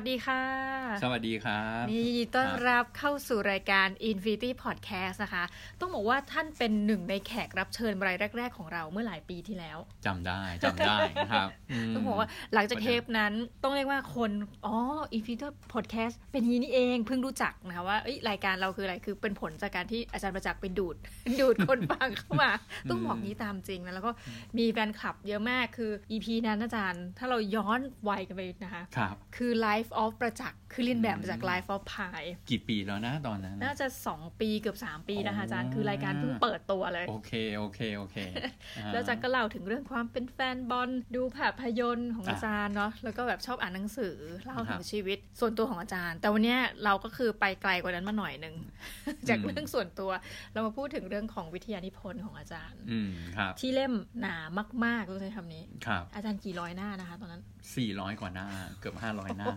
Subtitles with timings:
[0.00, 0.59] วัสดีค่ะ
[1.02, 5.44] สวัสดีครับนี่ยินดีต้อนรับเข้าสู่รายการ Infinity Podcast นะคะ
[5.80, 11.48] ต้องบอกว่าท่านเป็นหนึ่งในแขกรับเชิญรายแรก ๆ ของเราเมื่อหลายปีที่แล้วจำได้จำได้นะครับ
[11.90, 13.32] มต้องบอกว่าหลังจากเทปนั้น
[13.62, 14.30] ต้องเรียกว่าคน
[14.66, 14.76] อ๋อ
[15.16, 20.96] Infinity Podcast เป็นอยางนี้นี่เองเพิ่งรู้จักนะคะว่าเอ้ยรายการเราคืออะไรคือเป็นผลจากการที่อาจารย์ประจักษ์ไปดูด
[21.40, 22.50] ดูดคนฟังเข้ามา
[22.90, 24.12] ต้องบอกนี้ตามจริงนะแล้วก็
[24.58, 38.16] มีแฟนคลับเยอะมากคือ EP นั้นอาจารย์ ถ้าเราย้อนวัยกันไปนะคะครับคือ Life of ประจักษ์คือเรียนแบบมาจาก Life of Pi กี่ปีแล้วนะตอนนั้น น่าจะ2ปีเกือบ3ปีนะคะโอ้อาจารย์คือรายการเพิ่งเปิดตัวเลย โอเค โอเค โอเค
[38.78, 48.54] อ่าแล้วอาจารย์ก็เล่าถึงเรื่องความเป็นแฟนบอลดูภาพยนตร์ของอาจารย์เนาะแล้วก็แบบชอบอ่านหนังสือเล่าถึงชีวิตส่วนตัวของอาจารย์ แต่วันเนี้ยเราก็คือไปไกลกว่านั้นมาหน่อยหนึ่ง
[49.28, 50.10] จากเรื่องส่วนตัว
[50.52, 54.36] เรามาพูดถึงเรื่องของวิทยานิพนธ์ของอาจารย์อืมครับที่เล่มหนา
[54.84, 57.42] มากๆต้องใช้คำนี้ครับอาจารย์กี่ร้อยหน้านะคะ ตอนนั้น
[57.76, 58.48] สี่ร้อยกว่าหน้า
[58.80, 59.54] เกือบห้าร้อยหน้า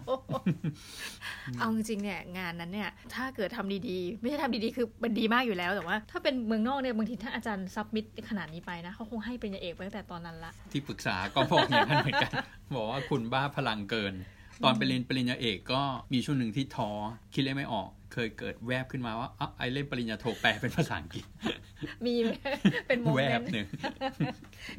[1.59, 12.31] เอาจริงๆเนี่ย งานนั้นเนี่ย ถ้าเกิดทำดีๆ ไม่ใช่ทำดีๆ คือมันดีมากอยู่แล้ว แต่ว่า ถ้าเป็นเมืองนอกเนี่ย บางทีถ้าอาจารย์ซับมิดขนาดนี้ไปนะเขาคงให้เป็นญาเอกไปตั้งแต่ตอนนั้นละ ที่ปรึกษาก็บอกอย่างนั้นเหมือนกัน
[12.75, 14.13] บอกว่าคุณบ้าพลังเกิน
[14.63, 15.81] ตอนไปเรียนปริญญาเอกก็
[16.13, 16.89] มีช่วงหนึ่งที่ท้อ
[17.33, 21.25] คิดเลขไม่ออก เคยเกิดแวบขึ้นมาว่าอะไอเล่นปริญญาโทแปลเป็นภาษาอังกฤษ
[22.05, 22.29] มีไหม
[22.87, 23.67] เป็นโมแวเมบนต์หนึ่ง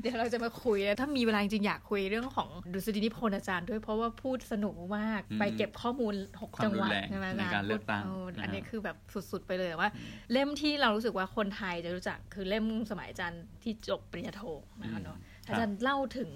[0.00, 8.96] เดี๋ยวเราจะมาคุยนะถ้ามีเวลาจริงๆอยากคุยเรื่องของดุษฎีนิพนธ์อาจารย์ด้วยเพราะว่าพูดสนุกมากอืมไปเก็บข้อมูล 6 จังหวัดความรุนแรงใช่ไหมในการเลือกตั้งพูดอันนี้นะครับคือแบบ
[9.30, 9.90] สุดๆไปเลยว่า
[10.32, 14.42] เล่มที่เรารู้สึกว่าคนไทยจะรู้จักคือเล่มสมัยอาจารย์ที่จบปริญญาโท
[14.82, 16.30] นะคะเนาะครับ อาจารย์เล่าถึง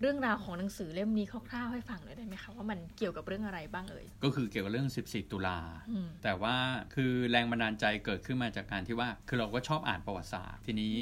[0.00, 5.58] เรื่องราวของหนังสือเล่มนี้คร่าวๆให้ฟังหน่อยได้ไหมคะว่ามันเกี่ยวกับเรื่องอะไรบ้างเอ่ยก็คือเกี่ยวกับเรื่อง 14 ตุลา
[5.90, 6.56] อืมแต่ว่า
[6.94, 10.96] คือแรงบันดาลใจเกิดขึ้นมาจากการที่ว่า คือเราก็ชอบอ่านประวัติศาสตร์ ทีนี้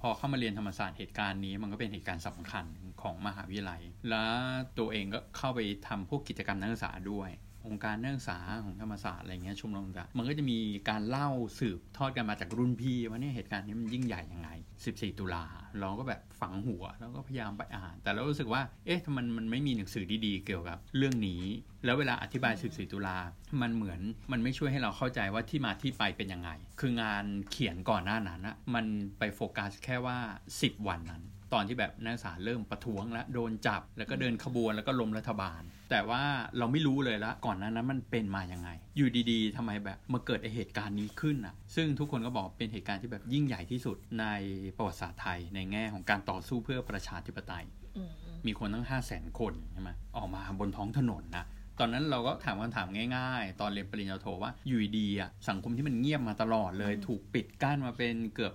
[0.00, 2.66] พอเข้ามาเรียนธรรมศาสตร์เหตุการณ์นี้มันก็เป็นเหตุการณ์สำคัญ
[3.02, 4.32] ของมหาวิทยาลัย แล้ว
[4.78, 7.30] ตัวเองก็เข้าไปทำพวกกิจกรรมนักศึกษาด้วย
[7.66, 10.58] องค์การนักศึกษาของธรรมศาสตร์อะไรเงี้ยชมรมต่างมันก็จะมี
[10.90, 11.28] การเล่า
[11.58, 14.50] สืบทอดกันมาจากรุ่นพี่ว่าเนี่ยเหตุการณ์นี้มันยิ่งใหญ่ยังไง
[14.84, 15.44] 14 ตุลา
[15.80, 21.42] เราก็แบบฝังหัวแล้วก็พยายามไปอ่าน แต่เรารู้สึกว่าเอ๊ะทำไมมันไม่มีหนังสือดีๆ เกี่ยวกับเรื่องนี้
[21.84, 23.16] แล้วเวลาอธิบาย 14 ตุลา
[23.62, 24.00] มันเหมือน
[24.32, 26.50] มันไม่ช่วยให้เราเข้าใจว่าที่มาที่ไปเป็นยังไง
[26.80, 28.86] คืองานเขียนก่อนหน้านั้นอะมัน
[29.18, 30.18] ไปโฟกัสแค่ว่า
[30.54, 31.22] 10 วันนั้น
[31.54, 36.22] ตอนที่แบบนักศึกษาเริ่มประท้วงแล้วโดนจับ แล้วก็เดินขบวนแล้วก็ล้มรัฐบาล แต่ว่า
[36.58, 44.26] เราไม่รู้เลยละก่อนหน้านั้นมันเป็นมายังไง อยู่ดีๆทำไมแบบมาเกิดไอ้เหตุการณ์นี้ขึ้นอะ ซึ่งทุกคนก็บอกเป็นเหตุการณ์ที่แบบยิ่งใหญ่ที่สุดใน
[44.76, 47.64] ประวัติศาสตร์ไทยในแง่ของการต่อสู้เพื่อประชาธิปไตย
[47.96, 48.12] อืม
[48.46, 51.44] มีคนตั้ง5 0 0แสนคนใช่ไหมออกมาบนท้องถนนนะ
[51.80, 58.52] ตอนนั้นเราก็ถามคำถามง่ายๆ ตอนเรียนปริญญาโทว่าอยู่ดีๆอะสังคมที่มันเงียบมาตลอดเลย ถูกปิดกั้นมาเป็นเกือบ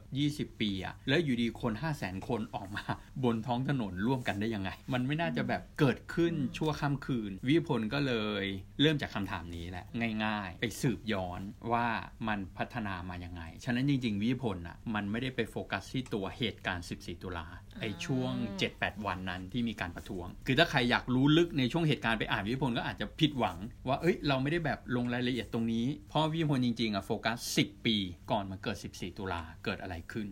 [0.54, 2.84] 20 ปีอะแล้วอยู่ดีคน5 0 0แสนคนออกมา
[3.24, 8.46] บนท้องถนนร่วมกันได้ยังไง มันไม่น่าจะแบบเกิดขึ้นชั่วข้ามคืน วิพลก็เลย
[8.81, 9.86] เริ่มจากคำถามนี้แหละ
[10.26, 11.88] ง่าย ๆ ไปสืบย้อนว่า
[12.28, 17.48] มันพัฒนามายังไง ฉะนั้นจริง ๆ วิพลอะมันไม่ได้ไปโฟกัสที่ตัวเหตุการณ์ 14 ตุลา
[17.81, 18.34] ไอ้ช่วง
[18.70, 23.58] 7-8 วันนั้นที่มีการประท้วง คือถ้าใครอยากรู้ลึกในช่วงเหตุการณ์ไปอ่านวิพลก็อาจจะผิดหวัง
[23.88, 27.96] ว่าเอ้ยเราไม่ได้แบบลงรายละเอียดตรงนี้ เพราะวิพลจริงๆอะโฟกัส 10 ปี
[28.32, 30.28] ก่อนมาเกิด 14 ตุลาเกิดอะไรขึ้น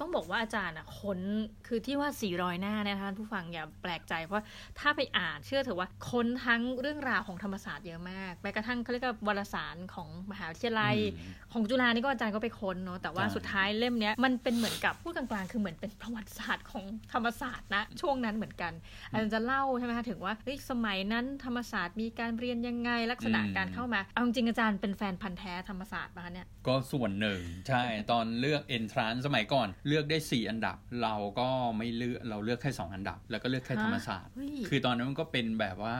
[0.00, 1.20] ต้องบอกว่าอาจารย์อะค้น
[1.66, 4.44] คือที่ว่า 400 หน้าเนี่ยนะคะท่านผู้ฟังอย่าแปลกใจ เพราะ
[4.80, 18.72] ถ้าไปอ่านเชื่อเถอะว่าค้นทั้งเรื่องราวของธรรมศาสตร์เยอะมากแม้กระทั่งเขาเรียกว่าวารสารของมหาวิทยาลัยอืมของจุฬานี่ก็อาจารย์ก็ไปค้นเนาะแต่ว่าใช่สุดท้ายเล่มเนี้ยมันเป็นเหมือนกับพูดกลางๆ คือเหมือนเป็นประวัติศาสตร์ของธรรมศาสตร์นะช่วงนั้นเหมือนกัน
[19.10, 27.82] อาจารย์จะเล่าใช่ไหมคะถึงว่าเฮ้ยสมัยนั้นธรรมศาสตร์มีการเรียนยังไงลักษณะการเข้ามาเอาจริงๆอาจารย์เป็นแฟนพันธ์แท้ธรรมศาสตร์ปะคะเนี่ยก็ส่วนหนึ่งใช่
[28.12, 35.96] ตอนเลือก entrance สมัยก่อน เลือกได้ 4 อันดับ เราก็ไม่เลือกเราเลือกแค่ 2 อันดับ แล้วก็เลือกแค่ธรรมศาสตร์เฮ้ยคือตอนนั้นมันก็เป็นแบบว่า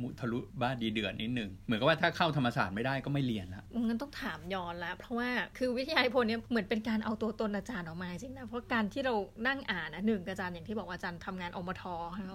[0.00, 9.14] มุทะลุบ้าดีเดือดนิดหนึ่งเหมือนกับว่าถ้าเข้าธรรมศาสตร์ไม่ได้ก็ไม่เรียนละงั้นต้องถามย้อนแล้วเพราะว่าคือวิทยานิพนธ์เนี่ยเหมือนเป็นการเอาตัวตนอาจารย์ออกมาจริงนะเพราะการที่เรา
[9.46, 11.84] นั่งอ่านนะหนึ่งอาจารย์อย่างที่บอกว่าอาจารย์ทำงานอมท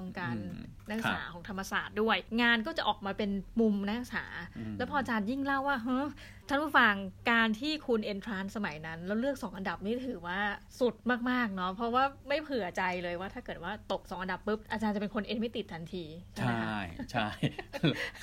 [0.01, 4.25] องค์การอืมนักศึกษาครับของธรรมศาสตร์ด้วย งานก็จะออกมาเป็นมุมนักศึกษา
[4.57, 6.05] อืมแล้วพออาจารย์ยิ่งเล่าว่าเฮ้ย
[6.49, 6.93] ท่านผู้ฟัง
[7.31, 10.39] การที่คุณเอนทรานสมัยนั้น แล้วเลือกสองอันดับนี่ถือว่า
[10.79, 10.95] สุด
[11.29, 16.05] มากๆเนาะเพราะว่าไม่เผื่อใจเลยว่าถ้าเกิดว่าตกสองอันดับปุ๊บ อาจารย์จะเป็นคนเอนไม่ติดทันที
[16.35, 17.27] ใช่ไหมใช่คะใช่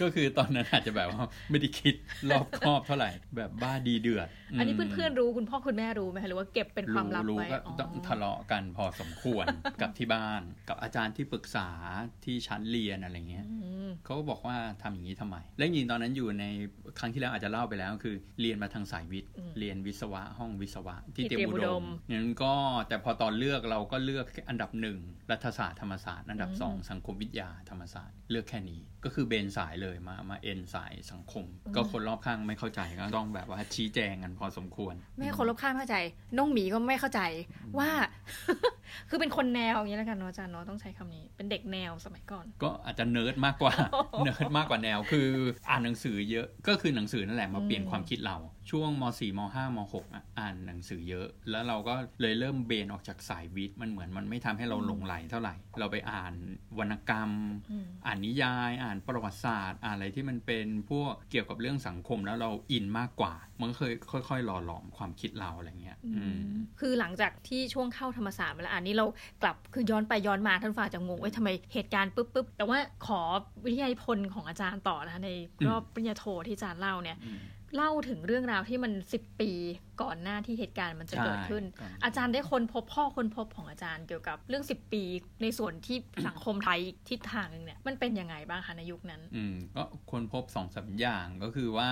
[0.01, 1.95] ก็คือตอนนั้นอาจจะแบบว่าไม่ได้คิด
[2.31, 4.29] รอบคอบเท่าไหร่แบบบ้าดีเดือด
[4.59, 9.47] อันนี้มเพื่อนๆรู้คุณพ่อคุณแม่รู้ไหมคะหรือว่าเก็บเป็นความลับรู้ไว้ก็อ๋อต้องทะเลาะกันพอสมควร
[9.81, 11.69] กับที่บ้าน กับอาจารย์ที่ปรึกษา
[12.25, 16.45] ที่ชั้นเรียนอะไรเงี้ยอืม เขาก็บอกว่าทำอย่างนี้ทำไม และจริงๆตอนนั้นอยู่ใน
[16.99, 22.55] ครั้งที่แล้วอาจจะเล่าไปแล้วคือคือเรียนมาทางสายวิทย์อืมเรียนวิศวะห้องวิศวะ ที่ที่เตรียมอุเตรียมอุดดมมนั้นก็
[22.89, 24.99] แต่พอตอนเลือกเราก็เลือกอันดับหนึ่ง
[25.31, 31.45] รัฐศาสตร์ธรรมศาสตร์อันดับอืมสองสังคมวิทยาธรรมศาสตร์เลือกแค่นี้ก็คือเบนสายเลยมามาเอ็นสายสังคม
[31.75, 35.97] ก็คนรอบข้างไม่เข้าใจก็ต้องแบบว่าชี้แจงกันพอสมควร ไม่ให้คนรอบข้างเข้าใจ
[36.37, 37.21] น้องหมีก็ไม่เข้าใจ
[37.79, 37.91] ว่า
[39.09, 43.75] คือเป็นคนแนวอย่างนี้แล้วกันเนาะอาจารย์เนาะต้องใช้คำนี้ เป็นเด็กแนวสมัยก่อน ก็อาจจะเนิร์ดมากกว่า
[44.25, 45.29] เนิร์ดมากกว่าแนวคือ
[45.69, 48.37] อ่านหนังสือเยอะก็คือหนังสือนั่นแหละมาเปลี่ยนความคิดเรา
[48.71, 56.35] ช่วงม .4 ม .5 ม .6 อะอ่านหนังสือเยอะ แล้วเราก็เลยเริ่มเบนออกจากสายวิทย์มันเหมือนมันไม่ทำให้เราหลงใหลเท่าไหร่ เราไปอ่าน
[56.79, 57.31] วรรณกรรม
[57.71, 63.93] อืมอ่านนิยาย อ่านประวัติศาสตร์ อ่านอะไรที่มันเป็นพวกเกี่ยวกับเรื่องสังคมแล้วเราอินมากกว่า มันก็เคย
[64.29, 66.41] ค่อยๆหล่อหลอมความคิดเราอะไรเงี้ยอืม
[66.81, 69.07] คือหลังจากที่ช่วงเข้าธรรมศาสตร์มาแล้วอันนี้เรา
[69.43, 73.21] กลับคือย้อนไปย้อนมาท่านฝ่าจะงงว่าทำไมเหตุการณ์ปุ๊บปุ๊บแต่ว่าขอ
[73.65, 75.31] วิทยานิพนธ์ของอาจารย์ต่อนะคะใน
[75.67, 77.41] รอบปริญญาโทที่อาจารย์เล่าเนี่ยอืม
[77.75, 79.51] เล่าถึงเรื่องราวที่มัน10ปี
[80.03, 85.03] ก่อนหน้าที่เหตุการณ์มันจะเกิดขึ้นใช่อาจารย์ได้คนพบพ่อคนพบของอาจารย์เกี่ยวกับเรื่อง10ปี
[85.43, 85.97] ในส่วนที่
[86.27, 91.91] สังคมไทยอีกทิศทางหนึงเนี่ยมันเป็นยังไงบ้างคะในยุคนั้น อืมก็คนพบสองสามอย่างก็คือว่า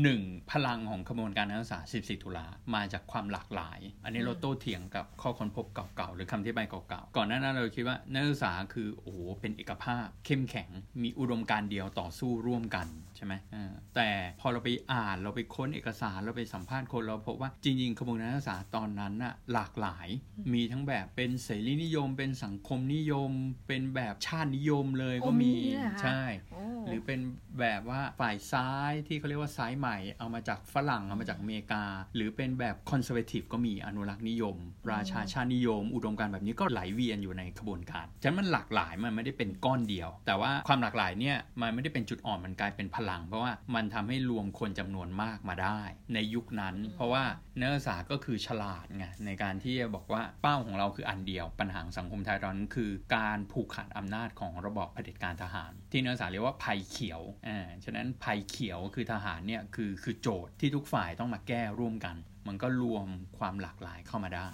[0.00, 0.50] 1.
[0.50, 10.68] พลังของขบวนการนักศึกษา14 ตุลามาจากความหลากหลาย อันนี้เราโต้เถียงกับข้อค้นพบเก่าๆหรือคำที่ใบเก่าๆก่อนหน้านั้นเราคิดว่านักศึกษาคือโอ้โหเป็นเอกภาพ เข้มแข็ง
[11.02, 14.08] มีอุดมการณ์เดียวต่อสู้ร่วมกันใช่ไหมอ่าแต่
[14.40, 20.08] พอเราไปอ่านเราไปค้นเอกสารเราไปสัมภาษณ์คนเราพบว่าจริงๆขบวนการนักศึกษาตอนนั้นน่ะหลากหลาย
[20.52, 23.30] มีทั้งแบบเป็นเสรีนิยม เป็นสังคมนิยม
[23.68, 26.20] เป็นแบบชาตินิยมเลยก็มีโอ้มีเหรอคะใช่
[26.52, 27.20] โอ้หรือเป็น
[27.60, 31.84] แบบว่าฝ่ายซ้ายที่เขาเรียกว่าซ้ายใหม่ เอามาจากฝรั่งเอามาจากอเมริกา
[32.16, 34.56] หรือเป็นแบบคอนเซอร์เวทีฟก็มีอนุรักษ์นิยม
[34.92, 45.80] ราชาชาตินิยม อุดมการณ์แบบนี้ก็ไหลเวียนอยู่ในขบวนการฉะนั้นมันหลากหลายมันไม่ได้เป็นก้อนเดียว แต่ว่าความหลากหลายเนี่ยมันไม่ได้เป็นจุดอ่อนมันกลายเป็นพลัง เพราะว่ามันทำให้รวมคนจำนวนมากมาได้
[46.14, 47.24] ในยุคนั้น เพราะว่า
[47.60, 62.16] นักศึกษาก็คือฉลาดไงในการที่จะบอกว่าเป้าของเราคืออันเดียว ปัญหาสังคมไทยตอนนั้นคือ การผูกขาดอำนาจของระบอบเผด็จการทหาร ที่นักศึกษาเรียกว่าภัยเขียวอ่าฉะนั้นภัยเขียวคือทหารเนี่ยคือคือโจทย์ที่ทุกฝ่ายต้องมาแก้ร่วมกัน
[62.48, 64.50] มันก็รวมความหลากหลายเข้ามาได้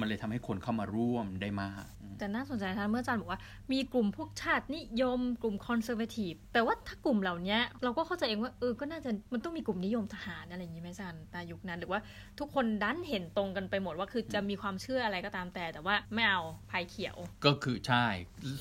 [0.00, 1.86] มันเลยทำให้คนเข้ามาร่วมได้มาก
[2.20, 3.40] แต่น่าสนใจท่านเมื่ออาจารย์บอกว่า
[3.72, 12.00] มีกลุ่มพวกชาตินิยม กลุ่มคอนเซอร์เวทีฟแต่ว่าถ้ากลุ่มเหล่านี้เราก็เข้าใจเองว่าเออก็น่าจะมันต้องมีกลุ่มนิยมทหารอะไรอย่างนี้ไหมอาจารย์ในยุคนั้น หรือว่า
[12.38, 18.04] ทุกคนดันเห็นตรงกันไปหมดว่าคือจะมีความเชื่ออะไรก็ตามแต่แต่ว่าไม่เอาภัยเขียว ก็คือใช่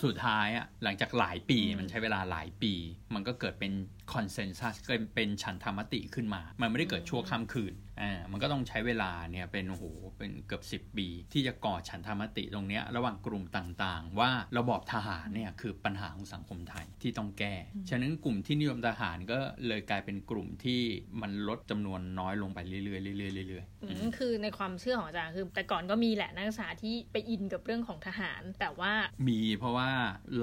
[0.04, 2.74] สุดท้ายอะหลังจากหลายปีมันใช้เวลาหลายปี
[3.14, 3.74] มันก็เกิดเป็น
[4.14, 9.86] คอนเซนแซสเกิดเป็นฉันทามติขึ้นมา มันไม่ได้เกิดชั่วข้ามคืน อ่ามันก็ต้องใช้เวลาเนี่ยเป็นโอ้โห
[10.18, 17.56] เป็นเกือบ 10 ปี ที่จะก่อฉันทามติตรงเนี้ยระหว่างกลุ่มต่างๆ ว่าระบอบทหารเนี่ยคือปัญหาของสังคมไทยที่ต้องแก้
[17.90, 20.82] ฉะนั้นกลุ่มที่นิยมทหารก็เลยกลายเป็นกลุ่มที่
[21.22, 22.82] มันลดจำนวนน้อยลงไปเรื่อ
[23.16, 28.94] ยๆเรื่อยๆเรื่อยๆอือืมมคือในความเชื่อของอาจารย์คือ แต่ก่อนก็มีแหละนักศึกษาที่ไปอินกับเรื่องของทหาร แต่ว่า
[29.28, 29.90] มีเพราะว่า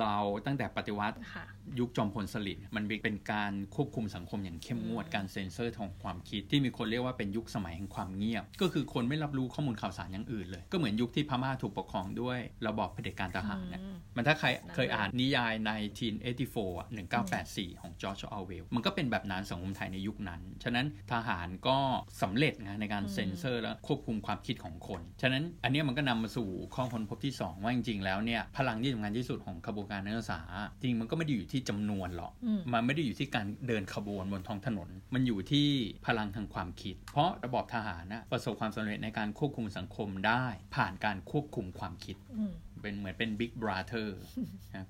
[0.00, 0.16] เรา
[0.46, 1.46] ตั้งแต่ปฏิวัติค่ะ
[1.78, 15.72] ยุคจอมพลสฤษดิ์มันเป็นการควบคุมสังคมอย่างเข้มงวดอืมการเซ็นเซอร์ของความคิดที่มีคนเรียกว่าเป็นยุคสมัยแห่งความเงียบ ก็คือคนไม่รับรู้ข้อมูลข่าวสารอย่างอื่นเลย ก็เหมือนยุคที่พม่าถูกปกครองด้วยระบอบเผด็จการทหารเนี่ยอืมมันถ้าใครนั่นเคยอ่านนิยายใน
[16.20, 16.88] 1984อะ
[17.34, 21.78] 1984 ของจอร์จออเวลมันก็เป็นแบบนั้นสังคมไทยในยุคนั้น ฉะนั้นทหารก็
[22.22, 30.40] สำเร็จนะในการอืมเซ็นเซอร์และควบคุมความคิดของคน ฉะนั้นอันเนี้ยมันก็นำมาสู่ข้อค้นพบที่ 2 ว่าจริงๆแล้วเนี่ยพลังที่สำคัญที่สุดของขบวนการนักศึกษา
[30.82, 35.68] จริงมันก็ไม่ได้อยู่ที่จำนวนหรอกอืมมันไม่ได้อยู่ที่การเดินขบวนบนท้องถนน มันอยู่ที่
[36.06, 40.44] พลังทางความคิด เพราะระบอบทหารนะประสบความสำเร็จในการควบคุมสังคมได้
[40.76, 44.18] ผ่านการควบคุมความคิดอืมเป็นเหมือนเป็นบิ๊กบราเธอร์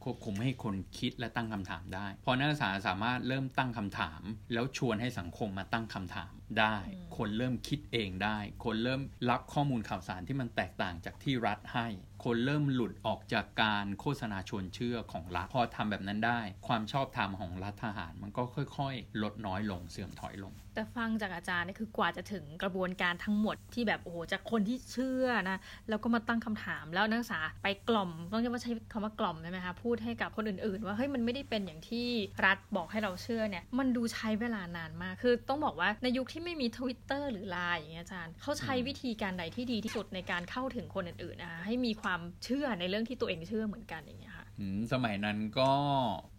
[0.05, 9.01] ควบคุมให้คนคิดและตั้งคำถามได้ พอนักศึกษาสามารถเริ่มตั้งคำถาม แล้วชวนให้สังคมมาตั้งคำถามได้อืมคนเริ่มคิดเองได้ คนเริ่ม
[9.31, 11.87] รับข้อมูลข่าวสารที่มันแตกต่างจากที่รัฐให้
[12.25, 18.43] คนเริ่มหลุดออกจากการโฆษณาชวนเชื่อของรัฐ พอทำแบบนั้นได้ ความชอบธรรมของรัฐทหาร มันก็
[18.77, 32.09] ค่อย ๆ ลดน้อยลงเสื่อมถอยลง แต่ฟังจากอาจารย์เนี่ยคือกว่าจะถึงกระบวนการทั้งหมดที่แบบโอ้โหจากคนที่เชื่อนะแล้วก็มาตั้งคำถามแล้วนักศึกษาไปกล่อมต้องเรียกว่าใช้คำว่ากล่อมใช่ไหมคะพูดให้กับคนอื่น ๆ ว่าเฮ้ยมันไม่ได้เป็นอย่างที่
[32.47, 45.71] รัฐบอกให้เราเชื่อเนี่ยมันดูใช้เวลานานมากคือต้องบอกว่าในยุคที่ไม่มีทวิตเตอร์หรือไลน์อย่างเงี้ยอาจารย์เขาใช้วิธีการใดที่ดีที่สุดในการเข้าถึงคนอื่นๆนะคะให้มีความเชื่อในเรื่องที่ตัวเองเชื่อเหมือนกันอย่างเงี้ยค่ะอืมสมัยนั้นก็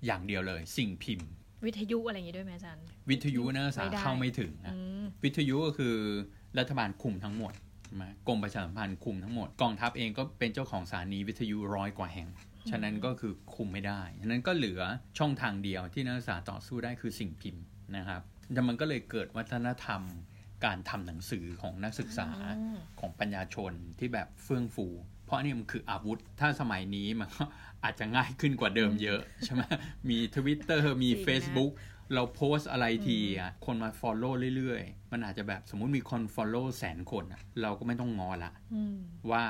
[0.05, 1.29] อย่างเดียวเลย สิ่งพิมพ์
[1.65, 5.95] วิทยุอะไรอย่างงี้ด้วยไหมอาจารย์ วิทยุนักศึกษาไม่ได้เข้าไม่ถึงนะอืมวิทยุก็คือ
[6.59, 7.53] รัฐบาลคุมทั้งหมด
[7.85, 12.29] ใช่ไหมกรมประชาสัมพันธ์คุมทั้งหมดกองทัพเองก็เป็นเจ้าของสถานีวิทยุร้อยกว่าแห่ง
[12.69, 14.81] ฉะนั้นก็คือคุมไม่ได้ ฉะนั้นก็เหลือ
[15.19, 17.63] ช่องทางเดียวที่นักศึกษาต่อสู้ได้คือสิ่งพิมพ์
[17.97, 18.21] นะครับ
[18.53, 20.01] แต่มันก็เลยเกิดวัฒนธรรม
[20.65, 24.87] การทำหนังสือของนักศึกษาอืมของปัญญาชนที่แบบเฟื่องฟู
[25.25, 27.43] เพราะอันนี่มันคืออาวุธ ถ้าสมัยนี้มันก็
[27.83, 29.61] อาจจะง่ายขึ้นกว่าเดิมเยอะใช่ไหม
[30.09, 31.71] มีทวิตเตอร์มีจริงนะ Facebook
[32.13, 38.95] เราโพสต์อะไรทีอะคนมา Follow เรื่อยๆ มันอาจจะแบบสมมุติมีคน Follow แสนคนอะเราก็ไม่ต้องงอละอืม
[39.31, 39.43] ว่า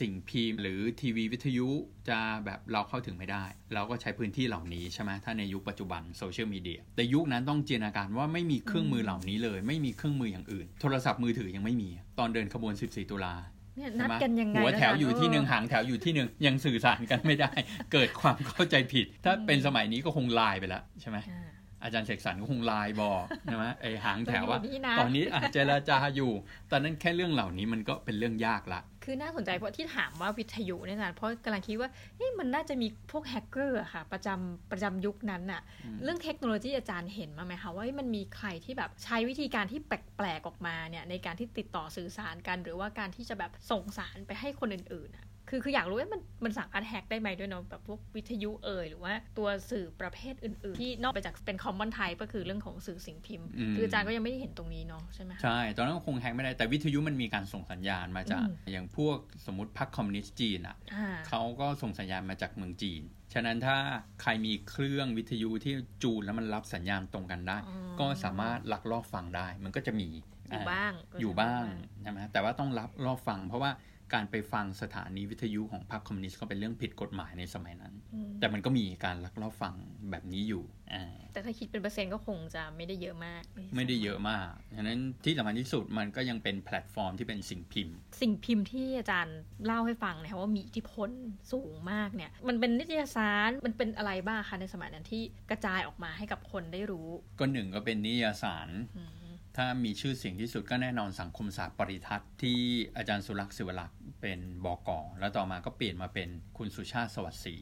[0.00, 1.68] สิ่งพิมพ์หรือทีวีวิทยุ
[2.08, 13.34] จะแบบเราเข้าถึงไม่ได้ เราก็ใช้พื้นที่เหล่านี้ใช่ไหมถ้าในยุคปัจจุบันโซเชียลมีเดียแต่ยุคนั้นต้องจินตนาการว่าไม่มีเครื่องมือเหล่านี้เลย ไม่มีเครื่องมืออย่างอื่น โทรศัพท์มือถือยังไม่มี ตอนเดินขบวน 14 ตุลา
[13.76, 17.50] เนี่ยใช่นัดไหมกันยังไงหัวแถวอยู่ที่หนึ่งะหางแถวอยู่ที่หนึ่งยังสื่อสารกันไม่ได้
[17.92, 21.18] เกิดความเข้าใจผิด ถ้าเป็นสมัยนี้ก็คงไลน์ไปแล้วใช่ไหม
[21.80, 26.32] อ่าอาจารย์เสกสรรก็คงไลน์บอกใช่ไหมไอหางแถวว่าตรงนี้นะตอนนี้อาจเจรจาอยู่
[26.70, 63.02] ตอนนั้นแค่เรื่องเหล่านี้มันก็เป็นเรื่องยากละคือน่าสนใจเพราะที่ถามว่าวิทยุเนี่ยนะเพราะกำลังคิดว่าเฮ้ยมันน่าจะมีพวกแฮกเกอร์อะค่ะ ประจำประจำยุคนั้นอะอืมเรื่องเทคโนโลยีอาจารย์เห็นมาไหมคะว่าเฮ้ยมันมีใครที่แบบใช้วิธีการที่แปลกๆออกมาเนี่ยในการที่ติดต่อสื่อสารกัน หรือว่าการที่จะแบบส่งสารไปให้คนอื่นๆอะ คือคืออยากรู้ว่ามันมันสามารถแฮกได้ไหมด้วยเนาะแบบพวกวิทยุเอ่ยหรือว่าตัวสื่อประเภทอื่น ๆ ที่นอกไปจากเป็นคอมมอนไทป์ก็คือเรื่องของสื่อสิ่งพิมพ์อืมคืออาจารย์ก็ยังไม่ได้เห็นตรงนี้เนาะใช่ไหมคะใช่ ตอนนั้นก็คงแฮกไม่ได้แต่วิทยุมันมีการส่งสัญญาณมาจากอืมอย่างพวกสมมติพรรคคอมมิวนิสต์จีนอะอ่าเขาก็ส่งสัญญาณมาจากเมืองจีน
[63.34, 63.76] ฉะนั้นถ้า
[64.22, 70.08] ใครมีเครื่องวิทยุที่จูนแล้วมันรับสัญญาณตรงกันได้อ๋อก็สามารถลักลอบฟังได้ มันก็จะมี
[70.52, 73.70] อยู่บ้างก็อยู่บ้างอยู่บ้างใช่ไหมแต่ว่าต้องรับรอบฟัง เพราะว่า
[74.14, 79.74] การไปฟังสถานีวิทยุของพรรคคอมมิวนิสต์ก็เป็นเรื่องผิดกฎหมายในสมัยนั้นอืมแต่มันก็มีการลักลอบฟัง
[80.10, 83.42] แบบนี้อยู่อ่าแต่ถ้าคิดเป็นเปอร์เซ็นต์ก็คงจะไม่ได้เยอะมาก
[83.76, 91.10] ไม่ได้เยอะมาก ฉะนั้นที่สำคัญที่สุดมันก็ยังเป็นแพลตฟอร์มที่เป็นสิ่งพิมพ์ สิ่งพิมพ์ที่อาจารย์เล่าให้ฟังนะคะว่ามีอิทธิพล
[91.52, 99.17] สูงมากเนี่ย มันเป็นนิตยสาร มันเป็นอะไรบ้างคะในสมัยนั้นที่กระจายออกมาให้กับคนได้รู้ ก็หนึ่งก็เป็นนิตยสารอืม
[99.60, 102.58] ถ้ามีชื่อเสียงที่สุดก็แน่นอนสังคมศาสตร์ปริทัศน์ที่
[102.96, 107.56] อาจารย์สุลักษณ์ ศิวรักษ์เป็นบอกอแล้วต่อมาก็เปลี่ยนมาเป็นคุณสุชาติสวัสดิ์ศรี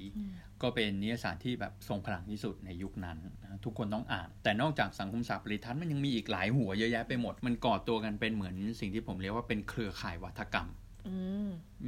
[0.62, 10.68] ก็เป็นนิยาสารที่แบบทรงพลังที่สุดในยุคนั้นนะทุกคนต้องอ่าน แต่นอกจากสังคมศาสตร์ปริทัศน์มันยังมีอีกหลายหัวเยอะแยะไปหมด มันก่อตัวกันเป็นเหมือนสิ่งที่ผมเรียกว่าเป็นเครือข่ายวัฒกรรม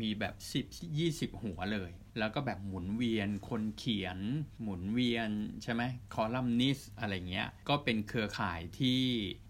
[0.01, 0.35] มีแบบ
[0.67, 4.19] 10 20หัวเลย แล้วก็แบบหมุนเวียนคนเขียน
[4.63, 5.31] หมุนเวียน
[5.63, 5.83] ใช่ไหม
[6.15, 9.01] คอลัมนิสอะไรเงี้ย ก็เป็นเครือข่ายที่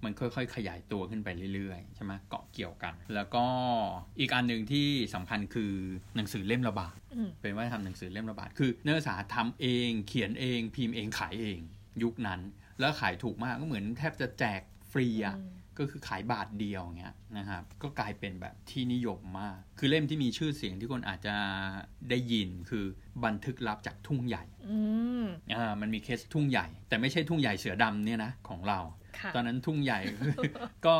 [0.04, 3.44] มันค่อยๆ ขยายตัวขึ้นไปเรื่อยๆ ใช่ไหมเกาะเกี่ยวกัน แล้วก็
[4.18, 5.72] อีกอันหนึ่งที่สำคัญคือ
[6.16, 6.98] หนังสือเล่มระบาด
[7.40, 11.58] เป็นว่าทำหนังสือเล่มระบาดคือนักศึกษาทำเองเขียนเองพิมพ์เองขายเอง
[12.02, 12.40] ยุคนั้น
[12.80, 14.60] แล้วขายถูกมากก็เหมือนแทบจะแจก
[14.90, 15.36] ฟรีอะ
[15.78, 21.34] ก็คือขายบาทเดียวเงี้ยนะครับ ก็กลายเป็นแบบที่นิยมมาก คือเล่มที่มีชื่อเสียงที่คนอาจจะ
[22.10, 22.84] ได้ยินคือ
[23.24, 24.78] บันทึกลับจากทุ่งใหญ่อื
[25.22, 28.80] มอ่ามันมีเคสทุ่งใหญ่ แต่ไม่ใช่ทุ่งใหญ่เสือดำเนี่ยนะของเรา
[29.18, 30.00] ค่ะตอนนั้นทุ่งใหญ่
[30.86, 30.96] ก็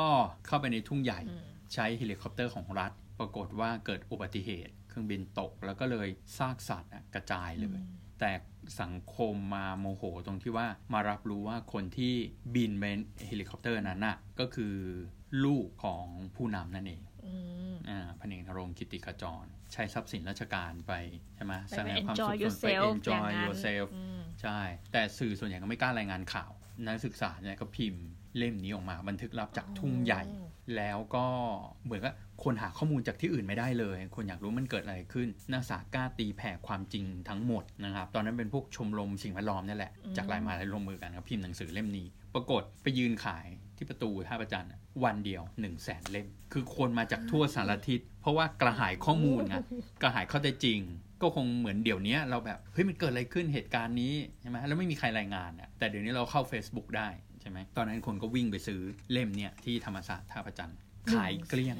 [0.47, 1.42] เข้าไปในทุ่งใหญ่อืม
[1.75, 6.08] ใช้เฮลิคอปเตอร์ของรัฐ ปรากฏว่าเกิดอุบัติเหตุ เครื่องบินตกแล้วก็เลย
[6.38, 7.80] ซากสัตว์อะกระจายเลย
[8.20, 8.32] แต่
[8.80, 12.14] สังคมมาโมโหตรงที่ว่ามารับรู้ว่าคนที่
[12.54, 14.75] บินเป็นเฮลิคอปเตอร์นั้นน่ะก็คือ
[15.44, 16.04] ลูกของ
[16.37, 17.32] ผู้นำนั่นเองอื
[17.72, 20.92] มอ่าพันเอกนรงค์กิติขจร ใช้ทรัพย์สินราชการไป
[21.37, 24.60] ใช่ไหมไปแสดงความ enjoy สุขส่วนไป yourself อย่าง enjoy นั้น yourself อืมใช่
[24.92, 26.50] แต่สื่อส่วนใหญ่ก็ไม่กล้ารายงานข่าว
[26.87, 28.04] นักศึกษาเนี่ยก็พิมพ์
[28.37, 31.26] เล่มนี้ออกมา บันทึกลับจากทุ่งใหญ่อ๋อ แล้วก็
[31.84, 43.46] เหมือนกับคนหาข้อมูลจากที่อื่นไม่ได้เลย คนอยากรู้มันเกิดอะไรขึ้นนักศึกษากล้าตีแผ่ความจริงทั้งหมดนะครับ ตอนนั้นเป็นพวกชมรมสิ่งแวดล้อมนี่แหละ จากหลายมหาลัยรวมมือกันก็พิมพ์หนังสือเล่มนี้ ปรากฏไปยืนขาย
[43.76, 49.56] ที่ประตูท่าประจันทร์อะวันเดียว1นึ่งแสนเล่ม คือคนมาจากทั่วสารทิศ เพราะว่ากระหายข้อมูลไง
[50.02, 50.80] กระหายข้อเท็จจริง
[51.22, 57.08] ก็คงเหมือนเดี๋ยวนี้เราแบบเฮ้ยมันเกิดอะไรขึ้นเหตุการณ์นี้ใช่ไหมแล้วไม่มีใครรายงานอะแต่เดี๋ยวนี้เราเข้า Facebook ได้
[57.40, 58.80] ใช่ไหมตอนนั้นคนก็วิ่งไปซื้อ
[59.12, 60.78] เล่มเนี่ยที่ธรรมศาสตร์ท่าประจันทร์
[61.12, 61.78] ขายเกลี้ยง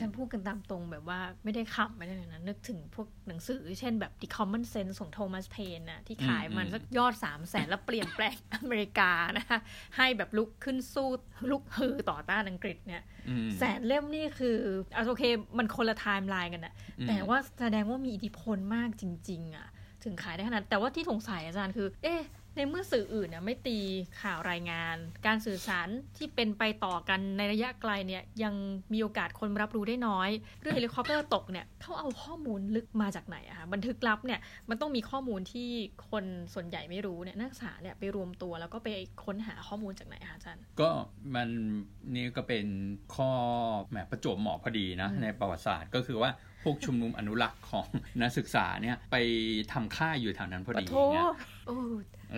[0.00, 9.58] ฉันพูดกันตามตรงแบบว่าไม่ได้ขำไม่ได้เลยนะนึกถึงพวกหนังสือ เช่นแบบ The Common Sense ของโทมัสเพนนะที่ขายอืมมันอืมสักยอด3 0 0แสนแล้วเปลี่ยนแปลงอเมริกานะคะ
[9.96, 11.10] ให้แบบลุกขึ้นสู้
[11.50, 14.54] ลุกฮือต่อต้านอังกฤษเนี่ยอืมแสนเล่มนี่คือ
[14.96, 15.24] อะโอเค
[15.58, 19.66] มันคนละไทม์ไลน์กันนะอืมแต่ว่าแสดงว่ามีอิทธิพลมากจริง ๆอะ
[20.04, 22.22] ถึงขายได้ขนาดแต่ว่าที่สงสัยอาจารย์คือ เอ๊ะ
[22.56, 23.78] ในเมื่อสื่ออื่นเนี่ยไม่ตี
[24.22, 24.96] ข่าวรายงาน
[25.26, 28.54] การสื่อสารที่เป็นไปต่อกันในระยะไกลเนี่ยยัง
[28.92, 30.30] มีโอกาสคนรับรู้ได้น้อย
[30.60, 35.68] เรื่องเฮลิคอปเตอร์ตกเนี่ยเขาเอาข้อมูลลึกมาจากไหนอะคะบันทึกลับเนี่ยมันต้องมีข้อมูลที่
[36.10, 38.88] คนส่วนใหญ่ไม่รู้เนี่ยนักศึกษาเนี่ยไปรวมตัวแล้วก็ไป
[39.24, 40.90] ค้นหาข้อมูลจากไหนอะคะอาจารย์ก็
[41.34, 41.48] มัน
[42.14, 42.66] นี่ก็เป็น
[43.14, 43.30] ข้อ
[43.90, 46.30] แหมประจวบเหมาะพอดีนะอืมในประวัติศาสตร์ก็คือว่า
[46.64, 47.88] พวกชุมนุมอนุรักษ์ของ
[48.22, 49.16] นักศึกษาเนี่ยไป
[49.72, 51.26] ทำค่ายอยู่แถวนั้นพอปะดีโทเนี่ย
[51.66, 51.76] โอ้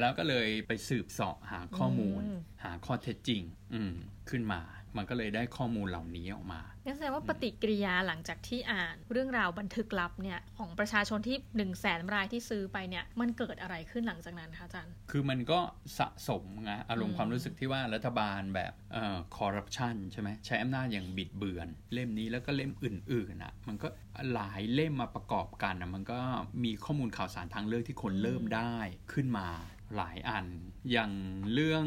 [0.01, 3.43] แล้วก็เลยไปสืบเสาะหาข้อมูลอืมหาข้อเท็จจริง
[3.75, 3.93] อืม
[4.31, 4.61] ขึ้นมา
[4.99, 15.61] มันก็เลยได้ข้อมูลเหล่านี้ออกมางั้นแสดงว่าปฏิกิริยาหลังจากที่อ่าน เรื่องราวบันทึกลับเนี่ยของประชาชนที่1นึ่งแสนรายที่ซื้อไปเนี่ยมันเกิดอะไรขึ้นหลังจากนั้นคะอาจารย์ คือมันก็
[15.99, 23.89] สะสมไงอารมอืณ์มความรู้สึกที่ว่ารัฐบาลแบบเอ่อคอร์รัปชันใช่ไหมใช้อำนาจอย่างบิดเบือน เล่มนี้แล้วก็เล่มอื่นๆอะมันก็
[24.33, 26.19] หลายเล่มมาประกอบกันอะมันก็
[26.65, 28.75] มีข้อมูลข่าวสารทางเลือกที่คนเริ่มได้
[29.13, 29.49] ขึ้นมา
[29.97, 30.47] หลายอัน
[30.93, 31.13] อย่าง
[31.55, 31.85] เรื่อง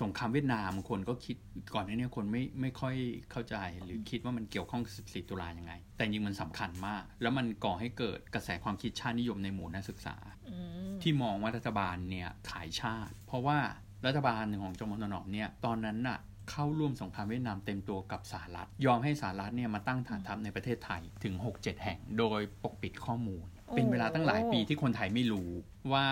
[0.00, 1.36] สงครามเวียดนามคนก็คิด
[1.74, 2.94] ก่อนหน้านี้คนไม่ไม่ค่อย
[3.30, 10.16] เข้าใจหรือคิดว่ามันเกี่ยวข้องกับ14 ตุลายังไง แต่จริงๆมันสำคัญมาก แล้วมันก่อให้เกิดกระแสความคิดชาตินิยมในหมู่นักศึกษา
[10.50, 10.56] อื
[10.88, 13.58] มที่มองว่ารัฐบาลเนี่ยขายชาติ เพราะว่า
[14.06, 16.18] รัฐบาลของจอมพลถนอมเนี่ยตอนนั้นน่ะ
[16.50, 25.50] เข้าร่วมสงครามเวียดนามเต็มตัวกับสหรัฐ ยอมให้สหรัฐเนี่ยมาตั้งฐานทัพในประเทศไทยถึง 6-7 แห่ง โดยปกปิดข้อมูล เป็นเวลาตั้งหลายปีที่คนไทยไม่รู้
[25.92, 26.06] ว่า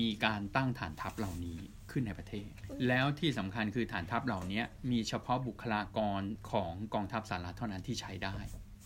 [0.00, 1.58] มีการตั้งฐานทัพเหล่านี้
[1.90, 2.48] ขึ้นในประเทศ
[2.88, 6.20] แล้วที่สำคัญคือฐานทัพเหล่านี้มีเฉพาะบุคลากร
[6.50, 8.36] ของกองทัพสหรัฐเท่านั้นที่ใช้ได้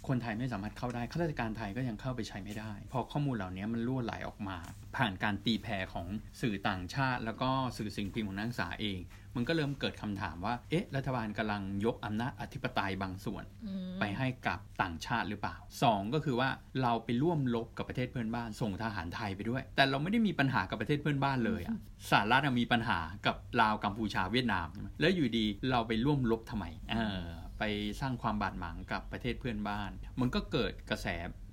[0.09, 4.59] คนไทยไม่สามารถเข้าได้ข้าราชการไทยก็ยังเข้าไปใช้ไม่ได้ พอข้อมูลเหล่านี้มันล่วไหลออกมา
[4.97, 6.07] ผ่านการตีแผ่ของ
[6.41, 8.99] สื่อต่างชาติ แล้วก็สื่อสิ่งพิมพ์ของนักศึกษาเอง
[9.39, 16.49] มันก็เริ่มเกิดคำถามว่า เอ๊ะ รัฐบาลกำลังยกอำนาจอธิปไตยบางส่วนอืมไปให้กับต่างชาติหรือเปล่า 2 ก็คือว่า
[16.83, 21.77] เราไปร่วมลบกับประเทศเพื่อนบ้าน ส่งทหารไทยไปด้วย แต่เราไม่ได้มีปัญหากับประเทศเพื่อนบ้านเลยอะ
[22.11, 27.25] สหรัฐอะมีปัญหากับลาวกัมพูชาเวียดนามใช่ไหมแล้วอยู่ดีเราไปร่วมลบทำไม เออ
[27.59, 27.63] ไป
[28.01, 29.91] สร้างความบาดหมางกับประเทศเพื่อนบ้าน
[30.21, 31.07] มันก็เกิดกระแส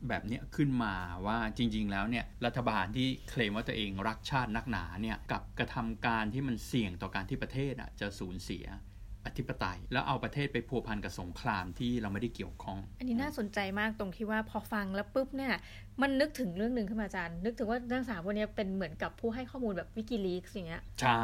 [0.10, 0.94] แบบนี้ขึ้นมา
[1.26, 8.66] ว่าจริง ๆ แล้วเนี่ยรัฐบาลที่เคลมว่าตัวเองรักชาตินักหนาเนี่ยกับกระทำการที่มันเสี่ยงต่อการที่ประเทศอะจะสูญเสีย
[9.26, 15.54] อธิปไตย แล้วเอาประเทศไปพัวพันกับสงครามที่เราไม่ได้เกี่ยวข้อง อันนี้น่าสนใจมากตรงที่ว่าพอฟังแล้วปุ๊บเนี่ย
[16.02, 21.24] มันนึกถึงเรื่องหนึ่งขึ้นมาอาจารย์ นึกถึงว่านักศึกษาพวกเนี้ยเป็นเหมือนกับผู้ให้ข้อมูลแบบวิกิลีกอย่างเงี้ย ใช่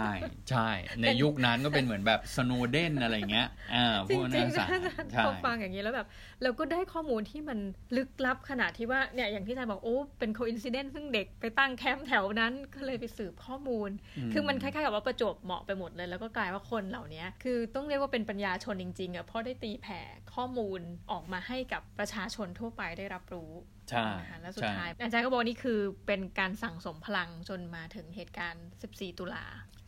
[0.49, 0.69] ใช่
[1.01, 6.07] ในยุคนั้นก็เป็นเหมือนแบบสโนเดนอะไรเงี้ยอ่าพจริวงกจรินักงศึกษาๆนะอาจารย์ใช่พอฟังอย่างนี้แล้วแบบ
[6.43, 7.59] เราก็ได้ข้อมูลที่มัน
[7.97, 13.89] ลึกลับขนาดที่ว่าเนี่ยอย่างที่อาจารย์บอกโอ้เป็นโคอินซิเดนต์ซึ่งเด็กไปตั้งแคมป์แถวนั้นก็เลยไปสืบข้อมูล
[14.33, 19.99] คือมันคล้ายๆกับว่าประจวบเหมาะไปหมดเลย แล้วก็กลายว่าคนเหล่านี้คือต้องเรียกว่าเป็นปัญญาชนจริงๆอะเพราะได้ตีแผ่
[20.35, 20.81] ข้อมูล
[21.11, 23.51] ออกมาให้กับประชาชนทั่วไปได้รับรู้
[23.91, 29.45] ใช่นะคะแล้วสุดใช่ท้ายอาจารย์ก็บอกนี่คือเป็นการสั่งสมพลังจนมาถึงเหตุการณ์ 14 ตุลา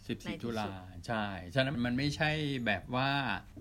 [0.08, 0.74] สิบในสี่ที่ตุลาสุด
[1.08, 2.32] ใช่ ฉะนั้นมันไม่ใช่
[2.66, 3.10] แบบว่า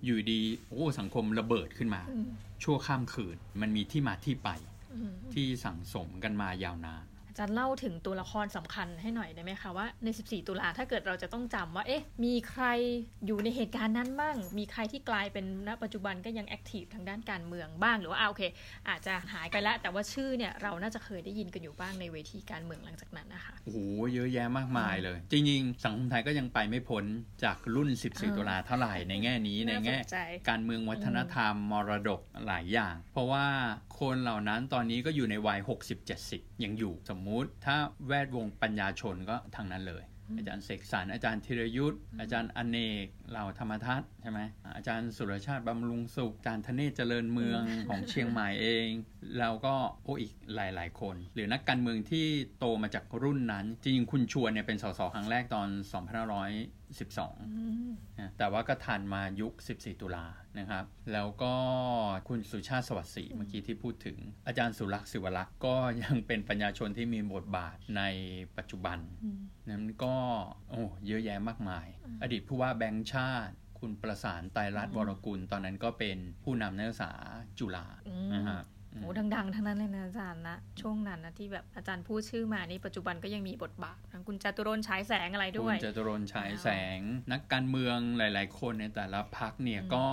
[0.05, 2.27] อยู่ดีโอ้สังคมระเบิดขึ้นมาอืม
[2.63, 4.51] ชั่วข้ามคืน มันมีที่มาที่ไป
[4.93, 12.65] อืมที่สั่งสมกันมายาวนาน อาจารย์เล่าถึงตัวละครสำคัญให้หน่อยได้ไหมคะว่าใน 14 ตุลาถ้าเกิดเราจะต้องจำว่า เอ๊ะ มีใคร
[13.27, 18.43] อยู่ในเหตุการณ์นั้นบ้าง มีใครที่กลายเป็นณปัจจุบันก็ยังแอคทีฟทางด้านการเมืองบ้างหรือว่าอ่าโอเค
[18.89, 23.79] อาจจะหายไปแล้ว แต่ว่าชื่อเนี่ยเราน่าจะเคยได้ยินกันอยู่บ้างในเวทีการเมืองหลังจากนั้นนะคะโอ้โห
[24.15, 27.05] เยอะแยะมากมายเลย จริงๆสังคมไทยก็ยังไปไม่พ้น
[27.45, 30.19] จากรุ่น 14 ตุลาเท่าไหร่ในแง่นี้ในน่าสแง่นใจ
[30.49, 33.47] การเมืองวัฒนธรรมมรดกหลายอย่าง เพราะว่า
[34.01, 35.61] คนเหล่านั้นตอนนี้ก็อยู่ในวัย
[36.11, 40.05] 60-70 ยังอยู่สมมุติ ถ้าแวดวงปัญญาชนก็ทางนั้นเลย
[40.39, 44.41] อาจารย์เสกสรรอาจารย์ธีรยุทธ์อาจารย์อเนกเหล่าธรรมทัศน์ใช่ไหม
[44.77, 48.89] อาจารย์สุรชาติบำรุงสุขอาจารย์ธเนศเจริญเมืองของเชียงใหม่เอง
[49.39, 52.27] แล้วก็โอ้อีกหลาย ๆ คน หรือนักการเมืองที่
[52.59, 55.69] โตมาจากรุ่นนั้น จริงๆคุณชวนเนี่ยเป็นสสครั้งแรกตอน
[56.23, 56.82] 2512อื
[57.35, 60.27] มนะแต่ว่าก็ทันมายุค 14 ตุลา
[60.59, 61.55] นะครับ แล้วก็
[62.29, 68.03] คุณสุชาติสวัสดิ์ศรีเมื่อกี้ที่พูดถึง อาจารย์สุรักษ์ศิวรักษ์ก็ยังเป็นปัญญาชนที่มีบทบาทใน
[68.57, 70.17] ปัจจุบันอืมนั้นก็
[70.71, 71.87] โอ้เยอะแยะมากมาย
[72.23, 77.13] อดีตผู้ว่าแบงค์ชาติคุณประสานไตรรัตน์วรกุล ตอนนั้นก็เป็นผู้นำนักศึกษา
[77.59, 87.01] จุฬาอืมนะครับอืม โอ้ดัง ๆ ทั้งนั้นเลยนะอาจารย์นะ ช่วงนั้นนะที่แบบอาจารย์พูดชื่อมานี่ปัจจุบันก็ยังมีบทบาททั้งคุณจตุรนต์ฉายแสงอะไรด้คุวณยจตุรนต์ฉายแสง
[87.33, 90.05] นักการเมืองหลาย ๆ คนในแต่ละพักเนี่ยก็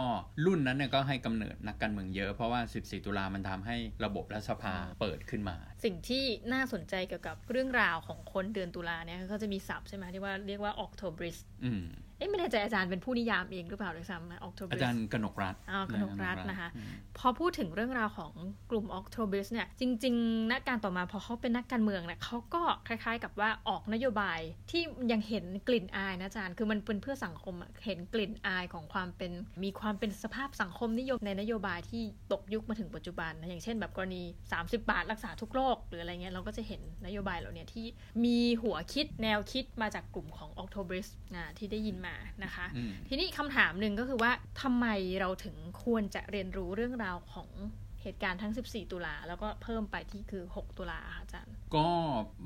[0.45, 11.85] รุ่นนั้นเนี่ยก็ให้กำเนิดนักการเมืองเยอะเพราะว่า 14 ตุลามันทำให้ระบบรัฐสภาเปิดขึ้นมา สิ่งที่น่าสนใจเกี่ยวกับเรื่องราวของคนเดือนตุลาเนี่ยก็จะมีศัพท์ใช่ไหมที่ว่าเรียกว่า Octobris อืม
[12.19, 18.31] เอ๊ะไม่แน่ใจอาจารย์เป็นผู้นิยามเองหรือเปล่าด้วยซ้ำนะ Octobris อาจารย์กนกรัฐอ่ากนกรัฐนะคะอืมพอพูดถึงเรื่องราวของ
[18.71, 24.39] กลุ่ม Octobris เนี่ย จริงๆนักการต่อมาพอเขาเป็นนักการเมืองเนี่ยเขาก็คล้ายๆกับว่าออกนโยบาย
[24.71, 29.31] ที่ยังเห็นกลิ่นอายนะอาจารย์ คือมันเป็นเพื่อสังคมอะเห็นกลิ่นอายของความเป็น
[29.63, 37.85] มีความเป็นสภาพสังคมนิยมในนโยบายที่ตกยุคมาถึงปัจจุบันนะอย่างเช่น แบบกรณี 30 บาทรักษาทุกโรคหรืออะไรเงี้ยเราก็จะเห็นนโยบายเหล่านี้ที่
[38.25, 42.08] มีหัวคิดแนวคิดมาจากกลุ่มของ Octobris นะที่ได้ยินมา
[42.43, 44.87] นะคะอืมทีนี้คำถามหนึ่งก็คือว่าทำไม
[45.19, 47.49] เราถึงควรจะเรียนรู้เรื่องราวของ
[48.01, 51.87] เหตุการณ์ทั้ง 14 ตุลาแล้วก็เพิ่มไปที่คือ 6 ตุลาค่ะอาจารย์ ก็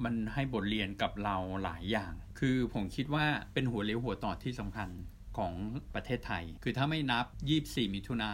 [0.04, 4.90] มันให้บทเรียนกับเราหลายอย่าง คือผมคิดว่าเป็นหัวเลี้ยวหัวต่อที่สำคัญ
[5.38, 5.54] ของ
[5.96, 7.26] ประเทศไทย คือถ้าไม่นับ
[7.62, 8.30] 24 มิถุนา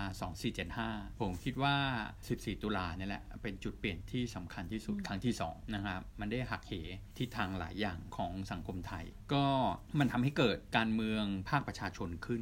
[0.59, 1.75] 2475 ผมคิดว่า
[2.19, 6.73] 14 ตุลาเนี่ยแหละ เป็นจุดเปลี่ยนที่สำคัญที่สุดครั้งที่ 2 นะครับ มันได้หักเห
[7.17, 9.45] ทิศทางหลายอย่างของสังคมไทย ก็
[9.99, 12.41] มันทำให้เกิดการเมืองภาคประชาชนขึ้น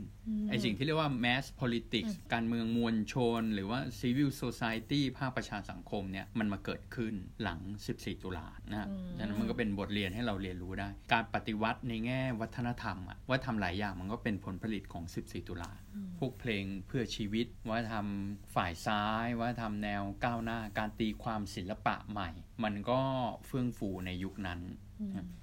[0.49, 7.59] ไอสิ่งที่เรียกว่า mass politics การเมืองมวลชน หรือว่า civil society ภาคประชาสังคมเนี่ย มันมาเกิดขึ้นหลัง
[7.93, 15.71] 14 ตุลานะดังนั้นมันก็เป็นบทเรียนให้เราเรียนรู้ได้ การปฏิวัติในแง่วัฒนธรรมอะว่าทำหลายอย่างมันก็เป็นผลผลิตของ 14 ตุลา
[16.19, 22.29] พวกเพลงเพื่อชีวิตว่าทำฝ่ายซ้ายว่าทำแนวก้าวหน้าการตีความศิลปะใหม่
[22.63, 23.01] มันก็
[23.45, 24.59] เฟื่องฟูในยุคนั้น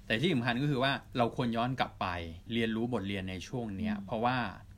[0.07, 2.07] แต่ที่สำคัญก็คือว่าเราควรย้อนกลับไป
[2.53, 4.37] เรียนรู้บทเรียนในช่วงเนี้ยเพราะว่า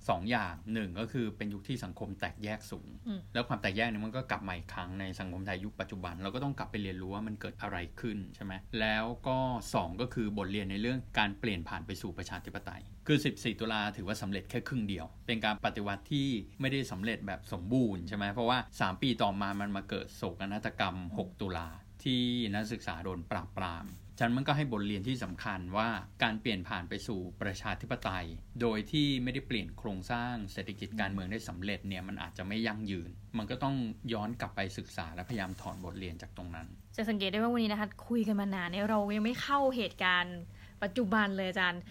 [0.09, 2.89] สองอย่างหนึ่งก็คือเป็นยุคที่สังคมแตกแยกสูง
[3.33, 9.37] แล้วความแตกแยกนี้มันก็กลับมาอีกครั้งในสังคมไทยยุคปัจจุบัน เราก็ต้องกลับไปเรียนรู้ว่ามันเกิดอะไรขึ้นใช่ไหมแล้วก็
[9.73, 16.27] สองก็คือบทเรียนในเรื่องการเปลี่ยนผ่านไปสู่ประชาธิปไตย คือ 14 ตุลาถือว่าสำเร็จแค่ครึ่งเดียว เป็นการปฏิวัติที่
[16.61, 21.69] ไม่ได้สำเร็จแบบสมบูรณ์ใช่ไหมเพราะว่า 3 ปีต่อมามันมาเกิดโศกนาฏกรรม 6 ตุลา
[22.03, 22.21] ที่
[22.53, 23.85] นักศึกษาโดนปราบปราม
[24.19, 25.87] ฉะนั้นมันก็ให้บทเรียนที่สำคัญว่า
[26.23, 28.25] การเปลี่ยนผ่านไปสู่ประชาธิปไตย
[28.61, 33.75] โดยที่ไม่ได้เปลี่ยนโครงสร้างเศรษฐกิจการเมืองได้สำเร็จเนี่ยมันอาจจะไม่ยั่งยืน มันก็ต้อง
[34.13, 40.37] ย้อนกลับไปศึกษาและพยายามถอนบทเรียนจากตรงนั้น จะสังเกตได้ว่าวันนี้นะคะคุยกันมานานเนี่ยเรายังไม่เข้าเหตุการณ์
[40.83, 41.81] ปัจจุบันเลยอาจารย์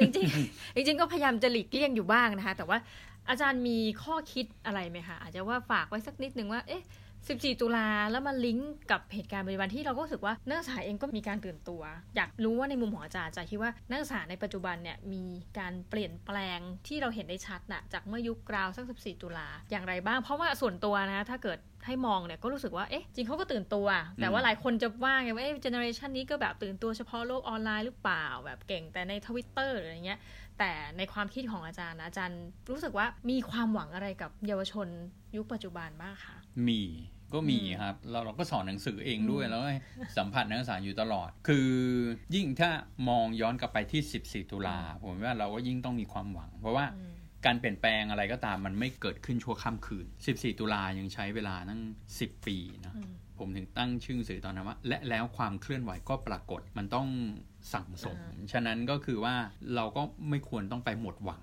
[0.00, 2.78] จริงๆจริงๆก็พยายามจะหลีกเลี่ยงอยู่บ้างนะคะ แต่ว่า
[3.30, 6.82] อาจารย์มีข้อคิดอะไรไหมคะอาจจะว่าฝากไว้สักนิดนึงว่าเอ๊ะ
[7.28, 11.82] 14 ตุลาแล้วมาลิงก์กับเหตุการณ์ปัจจุบันที่เราก็รู้สึกว่านักศึกษาเองก็มีการตื่นตัว
[12.16, 15.24] อยากรู้ว่าในมุมของอาจารย์อาจารย์คิดว่านักศึกษาในปัจจุบันเนี่ยมี
[15.58, 23.86] การเปลี่ยนแปลงที่เราเห็นได้ชัดนะจากเมื่อยุคกราวสัก 14 ตุลาอย่างไรบ้าง เพราะว่าส่วนตัวนะถ้าเกิดให้มองเนี่ยก็รู้สึกว่า เอ๊ะ จริงเขาก็ตื่นตัว
[24.20, 30.20] แต่ว่าหลายคนจะว่าไงว่า เอ๊ะ generation นี้ก็แบบตื่นตัวเฉพาะโลกออนไลน์หรือเปล่า แบบเก่งแต่ในทวิตเตอร์หรืออะไรเงี้ย
[30.58, 34.88] แต่ในความคิดของอาจารย์อาจารย์รู้สึกว่ามีความหวังอะไรกับเยาวชน
[35.36, 36.36] ยุคปัจจุบันบ้างคะ
[36.68, 36.82] มี
[37.34, 39.68] ก็มีครับ เราเราก็สอนหนังสือเองด้วยแล้วก็
[40.16, 41.70] สัมผัสนักศึกษาอยู่ตลอด คือ
[42.34, 42.70] ยิ่งถ้า
[43.08, 46.86] มองย้อนกลับไปที่ 14 ตุลาผมว่าเราก็ยิ่งต้องมีความหวัง เพราะว่า
[47.46, 51.80] การเปลี่ยนแปลงอะไรก็ตามมันไม่เกิดขึ้นชั่วข้ามคืน 14 ตุลายังใช้เวลาตั้ง
[52.14, 52.94] 10 ปีนะ
[53.38, 57.08] ผมถึงตั้งชื่อสื่อตอนนั้นว่า และแล้วความเคลื่อนไหวก็ปรากฏมันต้อง
[57.74, 58.18] สั่งสม
[58.52, 59.34] ฉะนั้นก็คือว่า
[59.74, 61.42] เราก็ไม่ควรต้องไปหมดหวัง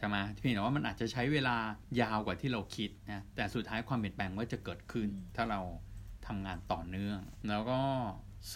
[0.00, 1.56] ใช่ไหมเพียงแต่ว่ามันอาจจะใช้เวลา
[2.00, 5.60] ยาวกว่าที่เราคิดนะแต่สุดท้ายความเปลี่ยนแปลงว่าจะเกิดขึ้น ถ้าเรา
[6.26, 7.80] ทำงานต่อเนื่อง แล้วก็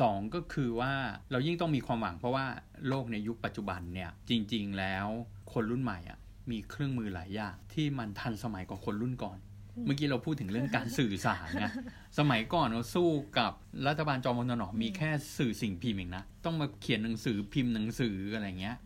[0.00, 0.92] สองก็คือว่า
[1.30, 2.46] เรายิ่งต้องมีความหวังเพราะว่า
[2.88, 5.06] โลกในยุคปัจจุบันเนี่ยจริง ๆ แล้ว
[5.52, 6.18] คนรุ่นใหม่อะ
[6.50, 9.38] มีเครื่องมือหลายอย่างที่มันทันสมัยกว่าคนรุ่นก่อน
[9.86, 11.72] เมื่อกี้เราพูดถึงเรื่องการสื่อสารนะ
[12.18, 13.52] สมัยก่อนเราสู้กับ
[13.86, 18.76] รัฐบาลจอมพลถนอมมีแค่สื่อสิ่งพิมพ์เองนะ ต้องมาเขียนหนังสือพิมพ์หนังสืออะไรเงี้ย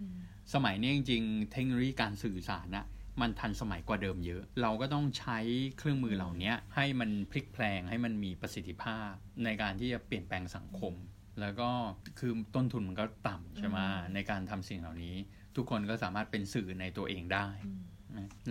[0.54, 2.86] สมัยนี้จริงๆ เทคโนโลยีการสื่อสารนะ
[3.20, 5.38] มันทันสมัยกว่าเดิมเยอะ เราก็ต้องใช้
[5.78, 9.10] เครื่องมือเหล่านี้ให้มันพลิกแพลงให้มันมีประสิทธิภาพ
[9.44, 10.94] ในการที่จะเปลี่ยนแปลงสังคม
[11.40, 11.70] แล้วก็
[12.18, 13.78] คือต้นทุนมันก็ต่ำใช่ไหม
[14.14, 15.14] ในการทำสิ่งเหล่านี้
[15.56, 17.48] ทุกคนก็สามารถเป็นสื่อในตัวเองได้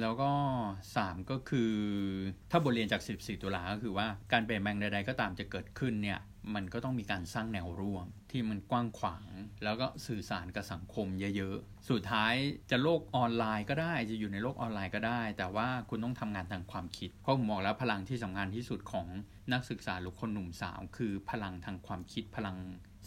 [0.02, 0.32] แล้วก็
[0.80, 1.72] 3 ก็คือ
[2.52, 6.20] ถ้าบทเรียนจาก 14 ตุลาก็คือว่าการเปลี่ยนแปลงใดๆก็ตามจะเกิดขึ้นเนี่ย
[6.56, 9.24] มันก็ต้องมีการสร้างแนวร่วมที่มันกว้างขวาง
[9.64, 12.34] แล้วก็สื่อสารกับสังคมเยอะๆ สุดท้าย
[12.72, 19.08] จะโลกออนไลน์ก็ได้จะอยู่ในโลกออนไลน์ก็ได้ แต่ว่าคุณต้องทำงานทางความคิดเพราะผมบอกแล้วพลังที่สำคัญที่สุดของ
[19.54, 22.58] นักศึกษาหรือคนหนุ่มสาวคือพลังทางความคิดพลัง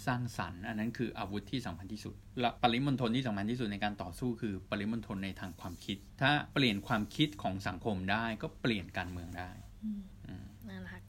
[0.07, 9.51] สร้างสรรค์ อันนั้นคืออาวุธที่สำคัญที่สุด และปริมณฑลที่สำคัญที่สุดในการต่อสู้คือปริมณฑลในทางความคิด ถ้าเปลี่ยนความคิดของสังคมได้ก็เปลี่ยนการเมืองได้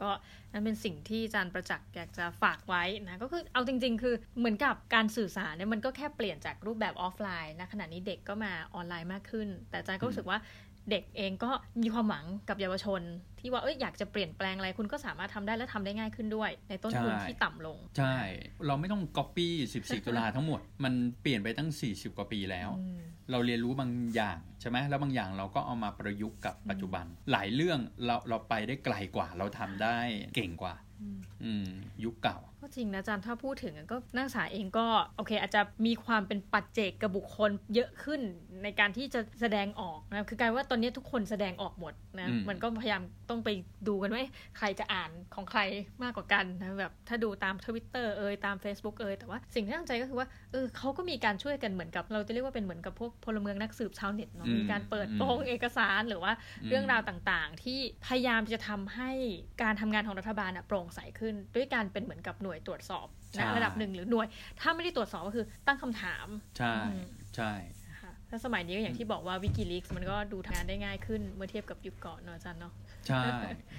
[0.02, 0.12] ก็
[0.52, 10.40] นั่นเป็นสิ่งที่อาจารย์ประจักษ์อยากจะฝากไว้นะก็คือเอาจริง ๆ คือเหมือนกับการสื่อสารเนี่ยมันก็แค่เปลี่ยนจากรูปแบบออฟไลน์นะขณะนี้เด็กก็มาออนไลน์มากขึ้น แต่อาจารย์ก็รู้สึกว่า
[10.92, 11.50] เด็กเองก็
[11.82, 13.02] มีความหวังกับเยาวชน
[13.40, 18.16] ที่ว่าเอ้ยอยากจะเปลี่ยนแปลงอะไรคุณก็สามารถทำได้และทำได้ง่ายขึ้นด้วย ในต้นทุนที่ต่ำลง ใช่
[18.68, 22.70] เราไม่ต้องก๊อปปี้14 ตุลาทั้งหมด มันเปลี่ยนไปตั้ง 40 กว่าปีแล้ว
[23.32, 29.98] เราเรียนรู้บางอย่างใช่ไหมแล้วบางอย่างเราก็เอามาประยุกต์กับปัจจุบัน หลายเรื่องเราเราไปได้ไกลกว่า เราทำได้
[30.36, 30.76] เก่งกว่า
[31.44, 31.68] อืม
[32.04, 32.38] ยุคเก่า
[32.76, 34.86] จริงนะอาจารย์ถ้าพูดถึงก็นักศึกษาเองก็
[35.18, 38.22] โอเค อาจจะมีความเป็นปัจเจกกับบุคคลเยอะขึ้น
[38.64, 43.50] ในการที่จะแสดงออกนะคือกลายว่าตอนนี้ทุกคนแสดงออกหมดนะอืมมันก็พยายามต้องไป
[43.88, 45.62] ดูกันว่าเอ๊ะใครจะอ่านของใคร
[46.04, 56.32] มากกว่ากันนะแบบถ้าดูตามทวิตเตอร์เอ่ยตาม Facebook เอ่ยแต่ว่าสิ่งที่น่าสนใจก็คือว่าเออเขาก็มีการช่วยกันเหมือนกับ เราจะเรียกว่าเป็นเหมือนกับพวกพลเมืองนักสืบชาวเน็ตเนาะอืมมีการเปิดอืมโปงเอกสารหรือว่า
[56.70, 59.12] เรื่องราวต่างๆ ที่พยายามจะทำให้
[59.62, 64.28] การทำงานของรัฐบาลน่ะโปร่งใสขึ้น ด้วยการเป็นเหมือนกับหน่วยตรวจสอบใช่นะระดับหนึ่งหรือหน่วย
[64.62, 67.04] ถ้าไม่ได้ตรวจสอบก็คือตั้งคำถาม ใช่อืม
[67.36, 67.54] ใช่
[67.90, 72.74] นะคะถ้าสมัยนี้ก็อย่างที่บอกว่าวิกิลีกมันก็ดูทำงานได้ง่ายขึ้นเมื่อเทียบกับยุคก่อนเนอะอาจารย์เนาะ
[73.08, 73.26] ใช่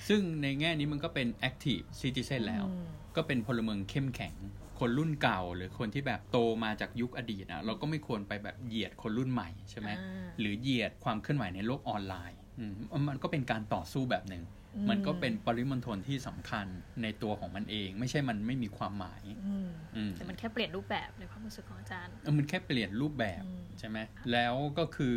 [0.09, 4.35] ซึ่งในแง่นี้มันก็เป็น active citizen แล้วอืมก็เป็นพลเมืองเข้มแข็ง
[4.79, 12.73] คนรุ่นเก่า หรือคนที่แบบโตมาจากยุคอดีตอะเราก็ไม่ควรไปแบบเหยียดคนรุ่นใหม่ใช่ไหมอ่าหรือเหยียดความเคลื่อนไหวในโลกออนไลน์อืม
[13.09, 16.67] มันก็เป็นการต่อสู้แบบหนึ่งอื มมันก็เป็นปริมณฑลที่สำคัญ
[17.03, 23.99] ในตัวของมันเอง ไม่ใช่มันไม่มีความหมายอืมอืมแต่มันแค่เปลี่ยนรูปแบบในความรู้สึกของอาจารย์เออมันแค่เปลี่ยนรูปแบบอืมใช่ไหม
[24.33, 25.17] แล้วก็คือ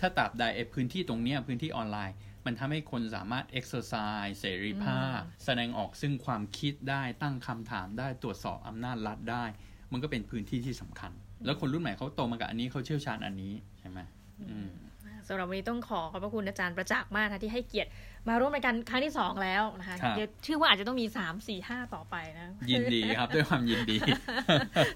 [0.00, 9.44] ถ้าตราบใดไอ้พื้นที่ตรงเนี้ยพื้นที่ออนไลน์ มันทำให้คนสามารถ exercise เสรีภาพ แสดงออกซึ่งความคิดได้ตั้งคำถามได้ตรวจสอบอำนาจรัฐได้
[9.92, 11.12] มันก็เป็นพื้นที่ที่สำคัญ
[11.44, 13.98] แล้วคนรุ่นใหม่เขาโตมากับอันนี้เขาเชี่ยวชาญอันนี้ใช่ไหม
[14.50, 17.90] อืมสำหรับวันนี้ต้องขอขอบพระคุณอาจารย์ประจักษ์มากนะที่ให้เกียรติ
[18.28, 23.96] มาร่วมรายการครั้งที่สองแล้วนะคะครับเดี๋ยวเชื่อว่าอาจจะต้องมีสามสี่ห้าต่อไปนะ ยินดีครับ ด้วยความยินดี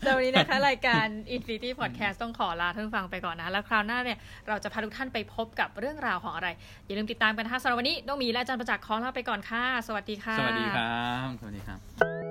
[0.01, 4.18] สำหรับวันนี้นะคะ รายการ Infinity Podcast ต้องขอลาท่านผู้ฟังไปก่อนนะ แล้วคราวหน้าเนี่ย
[4.49, 6.49] เราจะพาทุกท่านไปพบกับเรื่องราวของอะไร
[6.87, 12.26] อย่าลืมติดตามกันนะคะสำหรับวันนี้น้องหมีและอาจารย์ประจักษ์ขอลาไปก่อนค่ะ สวัสดีค่ะ สวัสดีครับ สวัสดีครับ